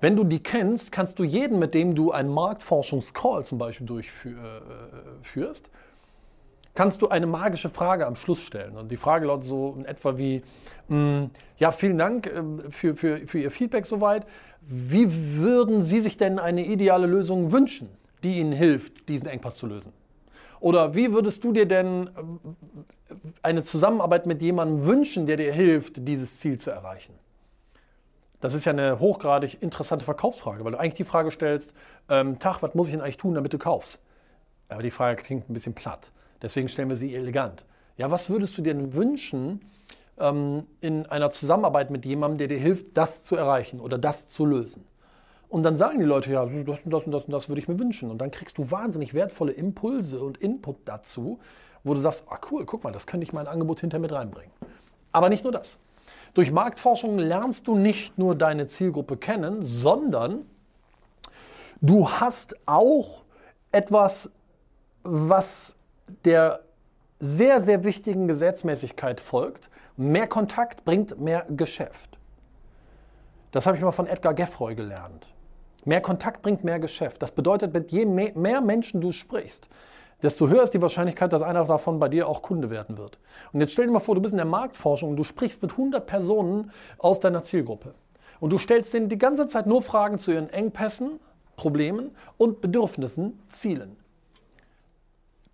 Wenn 0.00 0.16
du 0.16 0.24
die 0.24 0.42
kennst, 0.42 0.90
kannst 0.90 1.18
du 1.20 1.22
jeden, 1.22 1.60
mit 1.60 1.74
dem 1.74 1.94
du 1.94 2.10
einen 2.10 2.28
Marktforschungscall 2.28 3.44
zum 3.44 3.58
Beispiel 3.58 3.86
durchführst, 3.86 5.70
kannst 6.74 7.02
du 7.02 7.08
eine 7.08 7.26
magische 7.26 7.68
Frage 7.68 8.06
am 8.06 8.16
Schluss 8.16 8.40
stellen. 8.40 8.76
Und 8.76 8.90
die 8.90 8.96
Frage 8.96 9.26
lautet 9.26 9.44
so 9.44 9.76
in 9.78 9.84
etwa 9.84 10.18
wie, 10.18 10.42
hm, 10.88 11.30
ja, 11.58 11.70
vielen 11.70 11.98
Dank 11.98 12.26
ähm, 12.26 12.62
für, 12.70 12.96
für, 12.96 13.26
für 13.26 13.38
Ihr 13.38 13.52
Feedback 13.52 13.86
soweit. 13.86 14.26
Wie 14.62 15.36
würden 15.36 15.82
Sie 15.82 16.00
sich 16.00 16.16
denn 16.16 16.40
eine 16.40 16.66
ideale 16.66 17.06
Lösung 17.06 17.52
wünschen, 17.52 17.88
die 18.24 18.38
Ihnen 18.38 18.52
hilft, 18.52 19.08
diesen 19.08 19.28
Engpass 19.28 19.56
zu 19.56 19.66
lösen? 19.66 19.92
Oder 20.62 20.94
wie 20.94 21.12
würdest 21.12 21.42
du 21.42 21.52
dir 21.52 21.66
denn 21.66 22.06
äh, 22.06 23.14
eine 23.42 23.64
Zusammenarbeit 23.64 24.26
mit 24.26 24.40
jemandem 24.42 24.86
wünschen, 24.86 25.26
der 25.26 25.36
dir 25.36 25.52
hilft, 25.52 26.06
dieses 26.06 26.38
Ziel 26.38 26.58
zu 26.58 26.70
erreichen? 26.70 27.14
Das 28.40 28.54
ist 28.54 28.64
ja 28.64 28.70
eine 28.70 29.00
hochgradig 29.00 29.60
interessante 29.60 30.04
Verkaufsfrage, 30.04 30.64
weil 30.64 30.70
du 30.70 30.78
eigentlich 30.78 30.94
die 30.94 31.04
Frage 31.04 31.32
stellst, 31.32 31.74
ähm, 32.08 32.38
Tag, 32.38 32.62
was 32.62 32.76
muss 32.76 32.86
ich 32.86 32.92
denn 32.92 33.00
eigentlich 33.00 33.16
tun, 33.16 33.34
damit 33.34 33.52
du 33.52 33.58
kaufst? 33.58 33.98
Aber 34.68 34.84
die 34.84 34.92
Frage 34.92 35.20
klingt 35.20 35.50
ein 35.50 35.52
bisschen 35.52 35.74
platt. 35.74 36.12
Deswegen 36.40 36.68
stellen 36.68 36.88
wir 36.88 36.96
sie 36.96 37.12
elegant. 37.12 37.64
Ja, 37.96 38.12
was 38.12 38.30
würdest 38.30 38.56
du 38.56 38.62
dir 38.62 38.72
denn 38.72 38.94
wünschen 38.94 39.62
ähm, 40.16 40.68
in 40.80 41.06
einer 41.06 41.32
Zusammenarbeit 41.32 41.90
mit 41.90 42.06
jemandem, 42.06 42.38
der 42.38 42.46
dir 42.46 42.58
hilft, 42.58 42.96
das 42.96 43.24
zu 43.24 43.34
erreichen 43.34 43.80
oder 43.80 43.98
das 43.98 44.28
zu 44.28 44.46
lösen? 44.46 44.84
Und 45.52 45.64
dann 45.64 45.76
sagen 45.76 45.98
die 45.98 46.06
Leute, 46.06 46.32
ja, 46.32 46.46
das 46.46 46.82
und 46.82 46.90
das 46.90 47.04
und 47.04 47.12
das 47.12 47.24
und 47.26 47.30
das 47.30 47.50
würde 47.50 47.60
ich 47.60 47.68
mir 47.68 47.78
wünschen. 47.78 48.10
Und 48.10 48.16
dann 48.16 48.30
kriegst 48.30 48.56
du 48.56 48.70
wahnsinnig 48.70 49.12
wertvolle 49.12 49.52
Impulse 49.52 50.18
und 50.18 50.38
Input 50.38 50.76
dazu, 50.86 51.40
wo 51.84 51.92
du 51.92 52.00
sagst, 52.00 52.24
ah 52.30 52.38
cool, 52.50 52.64
guck 52.64 52.84
mal, 52.84 52.90
das 52.90 53.06
könnte 53.06 53.24
ich 53.24 53.34
mein 53.34 53.46
Angebot 53.46 53.80
hinter 53.80 53.98
mit 53.98 54.12
reinbringen. 54.12 54.50
Aber 55.12 55.28
nicht 55.28 55.44
nur 55.44 55.52
das. 55.52 55.76
Durch 56.32 56.50
Marktforschung 56.50 57.18
lernst 57.18 57.66
du 57.66 57.76
nicht 57.76 58.16
nur 58.16 58.34
deine 58.34 58.66
Zielgruppe 58.66 59.18
kennen, 59.18 59.62
sondern 59.62 60.46
du 61.82 62.08
hast 62.08 62.56
auch 62.64 63.22
etwas, 63.72 64.30
was 65.02 65.76
der 66.24 66.60
sehr, 67.20 67.60
sehr 67.60 67.84
wichtigen 67.84 68.26
Gesetzmäßigkeit 68.26 69.20
folgt. 69.20 69.68
Mehr 69.98 70.28
Kontakt 70.28 70.86
bringt 70.86 71.20
mehr 71.20 71.44
Geschäft. 71.50 72.16
Das 73.50 73.66
habe 73.66 73.76
ich 73.76 73.82
mal 73.82 73.92
von 73.92 74.06
Edgar 74.06 74.32
Geffroy 74.32 74.74
gelernt. 74.74 75.26
Mehr 75.84 76.00
Kontakt 76.00 76.42
bringt 76.42 76.64
mehr 76.64 76.78
Geschäft. 76.78 77.22
Das 77.22 77.32
bedeutet, 77.32 77.90
je 77.90 78.06
mehr 78.06 78.60
Menschen 78.60 79.00
du 79.00 79.12
sprichst, 79.12 79.66
desto 80.22 80.48
höher 80.48 80.62
ist 80.62 80.74
die 80.74 80.82
Wahrscheinlichkeit, 80.82 81.32
dass 81.32 81.42
einer 81.42 81.64
davon 81.64 81.98
bei 81.98 82.08
dir 82.08 82.28
auch 82.28 82.42
Kunde 82.42 82.70
werden 82.70 82.96
wird. 82.96 83.18
Und 83.52 83.60
jetzt 83.60 83.72
stell 83.72 83.86
dir 83.86 83.92
mal 83.92 84.00
vor, 84.00 84.14
du 84.14 84.20
bist 84.20 84.32
in 84.32 84.38
der 84.38 84.46
Marktforschung 84.46 85.10
und 85.10 85.16
du 85.16 85.24
sprichst 85.24 85.60
mit 85.60 85.72
100 85.72 86.06
Personen 86.06 86.70
aus 86.98 87.18
deiner 87.18 87.42
Zielgruppe. 87.42 87.94
Und 88.38 88.52
du 88.52 88.58
stellst 88.58 88.94
denen 88.94 89.08
die 89.08 89.18
ganze 89.18 89.48
Zeit 89.48 89.66
nur 89.66 89.82
Fragen 89.82 90.18
zu 90.18 90.32
ihren 90.32 90.50
Engpässen, 90.50 91.18
Problemen 91.56 92.12
und 92.38 92.60
Bedürfnissen, 92.60 93.40
Zielen. 93.48 93.96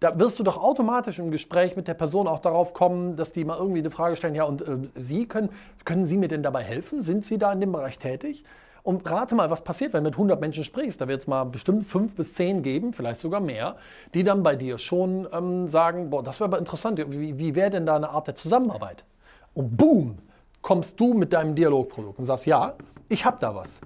Da 0.00 0.18
wirst 0.18 0.38
du 0.38 0.44
doch 0.44 0.58
automatisch 0.58 1.18
im 1.18 1.30
Gespräch 1.30 1.74
mit 1.74 1.88
der 1.88 1.94
Person 1.94 2.28
auch 2.28 2.38
darauf 2.38 2.72
kommen, 2.72 3.16
dass 3.16 3.32
die 3.32 3.44
mal 3.44 3.58
irgendwie 3.58 3.80
eine 3.80 3.90
Frage 3.90 4.14
stellen, 4.14 4.34
ja, 4.34 4.44
und 4.44 4.62
äh, 4.62 4.78
Sie 4.94 5.26
können, 5.26 5.50
können 5.84 6.06
Sie 6.06 6.16
mir 6.16 6.28
denn 6.28 6.42
dabei 6.42 6.62
helfen? 6.62 7.02
Sind 7.02 7.24
Sie 7.24 7.36
da 7.36 7.52
in 7.52 7.60
dem 7.60 7.72
Bereich 7.72 7.98
tätig? 7.98 8.44
Und 8.88 9.04
rate 9.10 9.34
mal, 9.34 9.50
was 9.50 9.60
passiert, 9.60 9.92
wenn 9.92 10.02
du 10.02 10.08
mit 10.08 10.14
100 10.14 10.40
Menschen 10.40 10.64
sprichst. 10.64 10.98
Da 10.98 11.08
wird 11.08 11.20
es 11.20 11.26
mal 11.26 11.44
bestimmt 11.44 11.88
fünf 11.88 12.14
bis 12.14 12.32
zehn 12.32 12.62
geben, 12.62 12.94
vielleicht 12.94 13.20
sogar 13.20 13.38
mehr, 13.38 13.76
die 14.14 14.24
dann 14.24 14.42
bei 14.42 14.56
dir 14.56 14.78
schon 14.78 15.28
ähm, 15.30 15.68
sagen, 15.68 16.08
boah, 16.08 16.22
das 16.22 16.40
wäre 16.40 16.48
aber 16.48 16.58
interessant, 16.58 16.98
wie, 16.98 17.36
wie 17.36 17.54
wäre 17.54 17.68
denn 17.68 17.84
da 17.84 17.96
eine 17.96 18.08
Art 18.08 18.28
der 18.28 18.34
Zusammenarbeit? 18.34 19.04
Und 19.52 19.76
boom, 19.76 20.16
kommst 20.62 20.98
du 20.98 21.12
mit 21.12 21.34
deinem 21.34 21.54
Dialogprodukt 21.54 22.18
und 22.18 22.24
sagst, 22.24 22.46
ja, 22.46 22.76
ich 23.10 23.26
habe 23.26 23.36
da 23.40 23.54
was. 23.54 23.78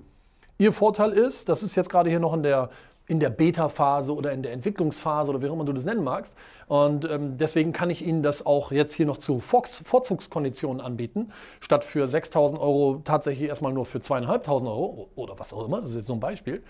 Ihr 0.56 0.73
Vorteil 0.73 1.11
ist, 1.11 1.49
das 1.49 1.64
ist 1.64 1.75
jetzt 1.75 1.90
gerade 1.90 2.09
hier 2.09 2.21
noch 2.21 2.35
in 2.35 2.44
der 2.44 2.71
in 3.06 3.21
der 3.21 3.30
Beta-Phase 3.30 4.14
oder 4.14 4.32
in 4.32 4.42
der 4.42 4.52
Entwicklungsphase 4.52 5.30
oder 5.30 5.42
wie 5.42 5.49
auch 5.49 5.52
immer 5.52 5.64
du 5.64 5.73
das 5.73 5.85
nennen 5.85 6.04
magst. 6.04 6.35
Und 6.66 7.04
ähm, 7.04 7.37
deswegen 7.37 7.73
kann 7.73 7.90
ich 7.90 8.04
Ihnen 8.06 8.23
das 8.23 8.47
auch 8.47 8.73
jetzt 8.73 8.94
hier 8.94 9.06
noch 9.06 9.18
zu 9.18 9.40
Vorzugskonditionen 9.40 10.80
anbieten, 10.80 11.32
statt 11.61 11.85
für 11.85 12.06
6.000 12.06 12.59
Euro 12.59 13.02
tatsächlich 13.04 13.49
erstmal 13.49 13.73
nur 13.73 13.87
für 13.87 13.99
2.500 13.99 14.66
Euro 14.66 15.11
oder 15.16 15.38
was 15.38 15.52
auch 15.52 15.66
immer. 15.66 15.80
Das 15.80 15.90
ist 15.90 15.97
jetzt 15.97 16.06
so 16.06 16.14
ein 16.14 16.21
Beispiel. 16.21 16.62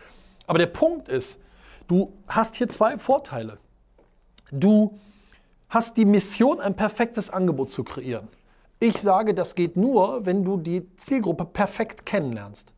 Aber 0.46 0.58
der 0.58 0.66
Punkt 0.66 1.08
ist, 1.08 1.36
du 1.86 2.12
hast 2.26 2.56
hier 2.56 2.68
zwei 2.68 2.98
Vorteile. 2.98 3.58
Du 4.50 4.98
hast 5.68 5.96
die 5.96 6.04
Mission, 6.04 6.60
ein 6.60 6.74
perfektes 6.74 7.30
Angebot 7.30 7.70
zu 7.70 7.84
kreieren. 7.84 8.28
Ich 8.80 9.00
sage, 9.00 9.32
das 9.32 9.54
geht 9.54 9.76
nur, 9.76 10.26
wenn 10.26 10.44
du 10.44 10.56
die 10.56 10.94
Zielgruppe 10.96 11.44
perfekt 11.44 12.04
kennenlernst. 12.04 12.74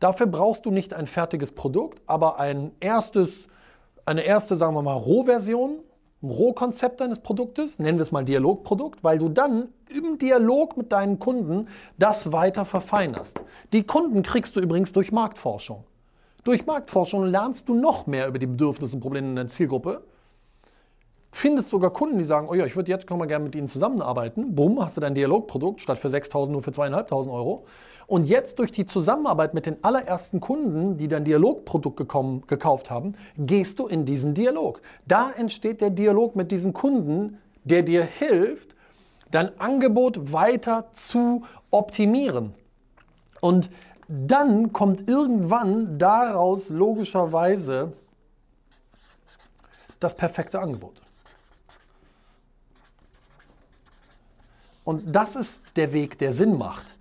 Dafür 0.00 0.26
brauchst 0.26 0.66
du 0.66 0.70
nicht 0.70 0.94
ein 0.94 1.06
fertiges 1.06 1.52
Produkt, 1.52 2.00
aber 2.06 2.38
ein 2.38 2.72
erstes, 2.80 3.48
eine 4.04 4.22
erste, 4.22 4.56
sagen 4.56 4.74
wir 4.74 4.82
mal, 4.82 4.94
Rohversion, 4.94 5.80
ein 6.22 6.30
Rohkonzept 6.30 7.00
deines 7.00 7.18
Produktes, 7.18 7.78
nennen 7.78 7.98
wir 7.98 8.02
es 8.02 8.12
mal 8.12 8.24
Dialogprodukt, 8.24 9.04
weil 9.04 9.18
du 9.18 9.28
dann 9.28 9.68
im 9.88 10.18
Dialog 10.18 10.76
mit 10.76 10.92
deinen 10.92 11.18
Kunden 11.18 11.68
das 11.98 12.32
weiter 12.32 12.64
verfeinerst. 12.64 13.42
Die 13.72 13.84
Kunden 13.84 14.22
kriegst 14.22 14.56
du 14.56 14.60
übrigens 14.60 14.92
durch 14.92 15.12
Marktforschung. 15.12 15.84
Durch 16.44 16.66
Marktforschung 16.66 17.26
lernst 17.26 17.68
du 17.68 17.74
noch 17.74 18.06
mehr 18.06 18.28
über 18.28 18.38
die 18.38 18.46
Bedürfnisse 18.46 18.96
und 18.96 19.00
Probleme 19.00 19.28
in 19.28 19.36
der 19.36 19.48
Zielgruppe. 19.48 20.04
Findest 21.32 21.68
sogar 21.68 21.90
Kunden, 21.90 22.18
die 22.18 22.24
sagen, 22.24 22.48
oh 22.48 22.54
ja, 22.54 22.64
ich 22.64 22.76
würde 22.76 22.90
jetzt 22.90 23.10
mal 23.10 23.26
gerne 23.26 23.44
mit 23.44 23.54
ihnen 23.54 23.68
zusammenarbeiten. 23.68 24.54
Bumm, 24.54 24.82
hast 24.82 24.96
du 24.96 25.00
dein 25.00 25.14
Dialogprodukt 25.14 25.80
statt 25.80 25.98
für 25.98 26.08
6.000 26.08 26.48
nur 26.48 26.62
für 26.62 26.70
2.500 26.70 27.30
Euro. 27.30 27.66
Und 28.06 28.26
jetzt 28.26 28.60
durch 28.60 28.70
die 28.70 28.86
Zusammenarbeit 28.86 29.52
mit 29.52 29.66
den 29.66 29.82
allerersten 29.82 30.40
Kunden, 30.40 30.96
die 30.96 31.08
dein 31.08 31.24
Dialogprodukt 31.24 31.96
gekommen, 31.96 32.44
gekauft 32.46 32.88
haben, 32.88 33.16
gehst 33.36 33.80
du 33.80 33.88
in 33.88 34.06
diesen 34.06 34.34
Dialog. 34.34 34.80
Da 35.06 35.32
entsteht 35.32 35.80
der 35.80 35.90
Dialog 35.90 36.36
mit 36.36 36.52
diesem 36.52 36.72
Kunden, 36.72 37.38
der 37.64 37.82
dir 37.82 38.04
hilft, 38.04 38.76
dein 39.32 39.58
Angebot 39.58 40.32
weiter 40.32 40.86
zu 40.92 41.44
optimieren. 41.72 42.54
Und 43.40 43.70
dann 44.08 44.72
kommt 44.72 45.08
irgendwann 45.08 45.98
daraus 45.98 46.68
logischerweise 46.68 47.92
das 49.98 50.14
perfekte 50.14 50.60
Angebot. 50.60 51.00
Und 54.84 55.12
das 55.12 55.34
ist 55.34 55.60
der 55.74 55.92
Weg, 55.92 56.18
der 56.18 56.32
Sinn 56.32 56.56
macht. 56.56 56.95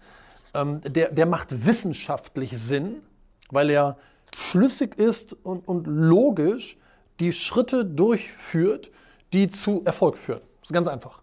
Ähm, 0.56 0.82
der, 0.82 1.12
der 1.12 1.26
macht 1.26 1.66
wissenschaftlich 1.66 2.58
Sinn, 2.58 3.02
weil 3.50 3.70
er 3.70 3.98
schlüssig 4.36 4.98
ist 4.98 5.34
und, 5.34 5.68
und 5.68 5.88
logisch 5.88 6.78
die 7.20 7.32
Schritte 7.32 7.86
durchführt, 7.86 8.92
die 9.34 9.50
zu 9.50 9.84
Erfolg 9.86 10.18
führen. 10.18 10.42
Das 10.62 10.70
ist 10.70 10.74
ganz 10.74 10.88
einfach. 10.88 11.22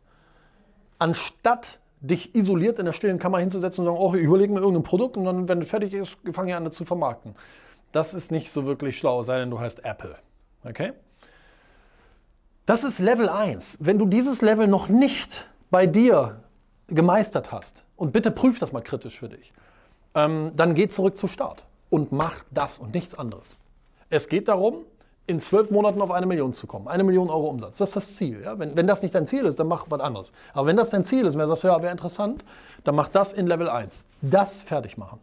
Anstatt 0.99 1.79
dich 2.01 2.35
isoliert 2.35 2.79
in 2.79 2.87
der 2.87 2.93
stillen 2.93 3.19
Kammer 3.19 3.39
hinzusetzen 3.39 3.87
und 3.87 3.95
sagen, 3.95 3.99
oh, 3.99 4.15
überleg 4.15 4.51
mir 4.51 4.61
irgendein 4.61 4.83
Produkt 4.83 5.17
und 5.17 5.25
dann, 5.25 5.49
wenn 5.49 5.63
es 5.63 5.69
fertig 5.69 5.95
ist, 5.95 6.17
fange 6.33 6.51
ich 6.51 6.57
an, 6.57 6.65
das 6.65 6.75
zu 6.75 6.85
vermarkten. 6.85 7.35
Das 7.93 8.15
ist 8.15 8.31
nicht 8.31 8.51
so 8.51 8.65
wirklich 8.65 8.99
schlau, 8.99 9.23
sei 9.23 9.39
denn 9.39 9.51
du 9.51 9.61
heißt 9.61 9.85
Apple. 9.85 10.17
Okay? 10.65 10.93
Das 12.67 12.85
ist 12.85 12.99
Level 12.99 13.29
1. 13.29 13.79
Wenn 13.81 13.99
du 13.99 14.07
dieses 14.07 14.41
Level 14.41 14.67
noch 14.67 14.89
nicht 14.89 15.47
bei 15.71 15.87
dir 15.87 16.43
gemeistert 16.95 17.53
hast, 17.53 17.85
und 17.97 18.13
bitte 18.13 18.31
prüf 18.31 18.59
das 18.59 18.73
mal 18.73 18.83
kritisch 18.83 19.19
für 19.19 19.29
dich, 19.29 19.53
ähm, 20.15 20.53
dann 20.57 20.75
geh 20.75 20.89
zurück 20.89 21.17
zu 21.17 21.27
Start 21.27 21.65
und 21.91 22.13
mach 22.13 22.45
das 22.51 22.79
und 22.79 22.95
nichts 22.95 23.15
anderes. 23.15 23.59
Es 24.11 24.29
geht 24.29 24.49
darum, 24.49 24.85
in 25.27 25.41
zwölf 25.41 25.71
Monaten 25.71 26.03
auf 26.03 26.11
eine 26.11 26.27
Million 26.27 26.53
zu 26.53 26.67
kommen. 26.67 26.89
Eine 26.89 27.05
Million 27.05 27.31
Euro 27.31 27.49
Umsatz. 27.49 27.79
Das 27.79 27.91
ist 27.91 27.97
das 27.97 28.17
Ziel. 28.17 28.43
Ja? 28.43 28.59
Wenn, 28.59 28.77
wenn 28.77 28.87
das 28.87 29.03
nicht 29.03 29.15
dein 29.15 29.27
Ziel 29.27 29.45
ist, 29.45 29.59
dann 29.59 29.69
mach 29.69 29.87
was 29.89 30.01
anderes. 30.01 30.33
Aber 30.53 30.67
wenn 30.67 30.77
das 30.77 30.91
dein 30.91 31.05
Ziel 31.05 31.25
ist, 31.25 31.35
wenn 31.35 31.43
du 31.43 31.49
sagst, 31.49 31.63
ja, 31.63 31.81
wäre 31.81 31.93
interessant, 31.93 32.45
dann 32.85 32.95
mach 32.95 33.09
das 33.09 33.33
in 33.33 33.47
Level 33.47 33.69
1. 33.69 34.05
Das 34.21 34.63
fertig 34.63 34.99
machen. 34.99 35.21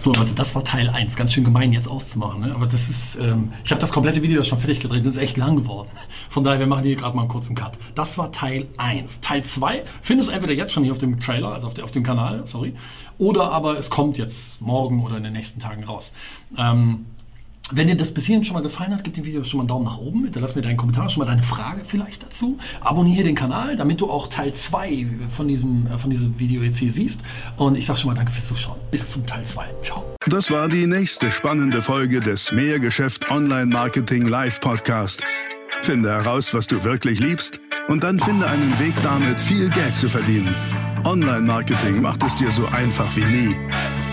So 0.00 0.14
Leute, 0.14 0.32
das 0.34 0.54
war 0.54 0.64
Teil 0.64 0.88
1. 0.88 1.14
Ganz 1.14 1.34
schön 1.34 1.44
gemein 1.44 1.74
jetzt 1.74 1.86
auszumachen. 1.86 2.40
Ne? 2.40 2.54
Aber 2.54 2.64
das 2.64 2.88
ist, 2.88 3.16
ähm, 3.16 3.52
ich 3.62 3.70
habe 3.70 3.82
das 3.82 3.92
komplette 3.92 4.22
Video 4.22 4.42
schon 4.42 4.58
fertig 4.58 4.80
gedreht. 4.80 5.04
Das 5.04 5.12
ist 5.12 5.18
echt 5.18 5.36
lang 5.36 5.56
geworden. 5.56 5.90
Von 6.30 6.42
daher, 6.42 6.58
wir 6.58 6.66
machen 6.66 6.84
hier 6.84 6.96
gerade 6.96 7.14
mal 7.14 7.20
einen 7.20 7.30
kurzen 7.30 7.54
Cut. 7.54 7.72
Das 7.94 8.16
war 8.16 8.32
Teil 8.32 8.66
1. 8.78 9.20
Teil 9.20 9.44
2 9.44 9.82
findest 10.00 10.30
du 10.30 10.32
entweder 10.32 10.54
jetzt 10.54 10.72
schon 10.72 10.84
hier 10.84 10.92
auf 10.92 10.98
dem 10.98 11.20
Trailer, 11.20 11.52
also 11.52 11.66
auf, 11.66 11.74
der, 11.74 11.84
auf 11.84 11.90
dem 11.90 12.02
Kanal, 12.02 12.46
sorry. 12.46 12.72
Oder 13.18 13.52
aber 13.52 13.76
es 13.76 13.90
kommt 13.90 14.16
jetzt 14.16 14.58
morgen 14.62 15.04
oder 15.04 15.18
in 15.18 15.22
den 15.22 15.34
nächsten 15.34 15.60
Tagen 15.60 15.84
raus. 15.84 16.14
Ähm, 16.56 17.04
wenn 17.72 17.86
dir 17.86 17.96
das 17.96 18.12
bis 18.12 18.26
hierhin 18.26 18.44
schon 18.44 18.54
mal 18.54 18.62
gefallen 18.62 18.92
hat, 18.92 19.04
gib 19.04 19.14
dem 19.14 19.24
Video 19.24 19.44
schon 19.44 19.58
mal 19.58 19.62
einen 19.62 19.68
Daumen 19.68 19.84
nach 19.84 19.98
oben. 19.98 20.24
Hinterlass 20.24 20.54
mir 20.54 20.62
deinen 20.62 20.76
Kommentar, 20.76 21.08
schon 21.08 21.20
mal 21.20 21.26
deine 21.26 21.42
Frage 21.42 21.82
vielleicht 21.86 22.22
dazu. 22.22 22.58
Abonniere 22.80 23.24
den 23.24 23.34
Kanal, 23.34 23.76
damit 23.76 24.00
du 24.00 24.10
auch 24.10 24.28
Teil 24.28 24.52
2 24.52 25.06
von 25.34 25.48
diesem, 25.48 25.86
äh, 25.86 25.98
von 25.98 26.10
diesem 26.10 26.38
Video 26.38 26.62
jetzt 26.62 26.78
hier 26.78 26.92
siehst. 26.92 27.20
Und 27.56 27.76
ich 27.76 27.86
sage 27.86 28.00
schon 28.00 28.08
mal 28.08 28.14
danke 28.14 28.32
fürs 28.32 28.46
Zuschauen. 28.46 28.78
Bis 28.90 29.10
zum 29.10 29.26
Teil 29.26 29.44
2. 29.44 29.64
Ciao. 29.82 30.04
Das 30.26 30.50
war 30.50 30.68
die 30.68 30.86
nächste 30.86 31.30
spannende 31.30 31.82
Folge 31.82 32.20
des 32.20 32.52
Mehrgeschäft 32.52 33.30
Online 33.30 33.66
Marketing 33.66 34.26
Live 34.26 34.60
Podcast. 34.60 35.22
Finde 35.82 36.10
heraus, 36.10 36.52
was 36.52 36.66
du 36.66 36.84
wirklich 36.84 37.20
liebst 37.20 37.60
und 37.88 38.04
dann 38.04 38.20
finde 38.20 38.46
einen 38.46 38.78
Weg 38.78 38.94
damit, 39.02 39.40
viel 39.40 39.70
Geld 39.70 39.96
zu 39.96 40.08
verdienen. 40.08 40.54
Online 41.04 41.40
Marketing 41.40 42.02
macht 42.02 42.22
es 42.24 42.36
dir 42.36 42.50
so 42.50 42.66
einfach 42.66 43.16
wie 43.16 43.24
nie. 43.24 43.56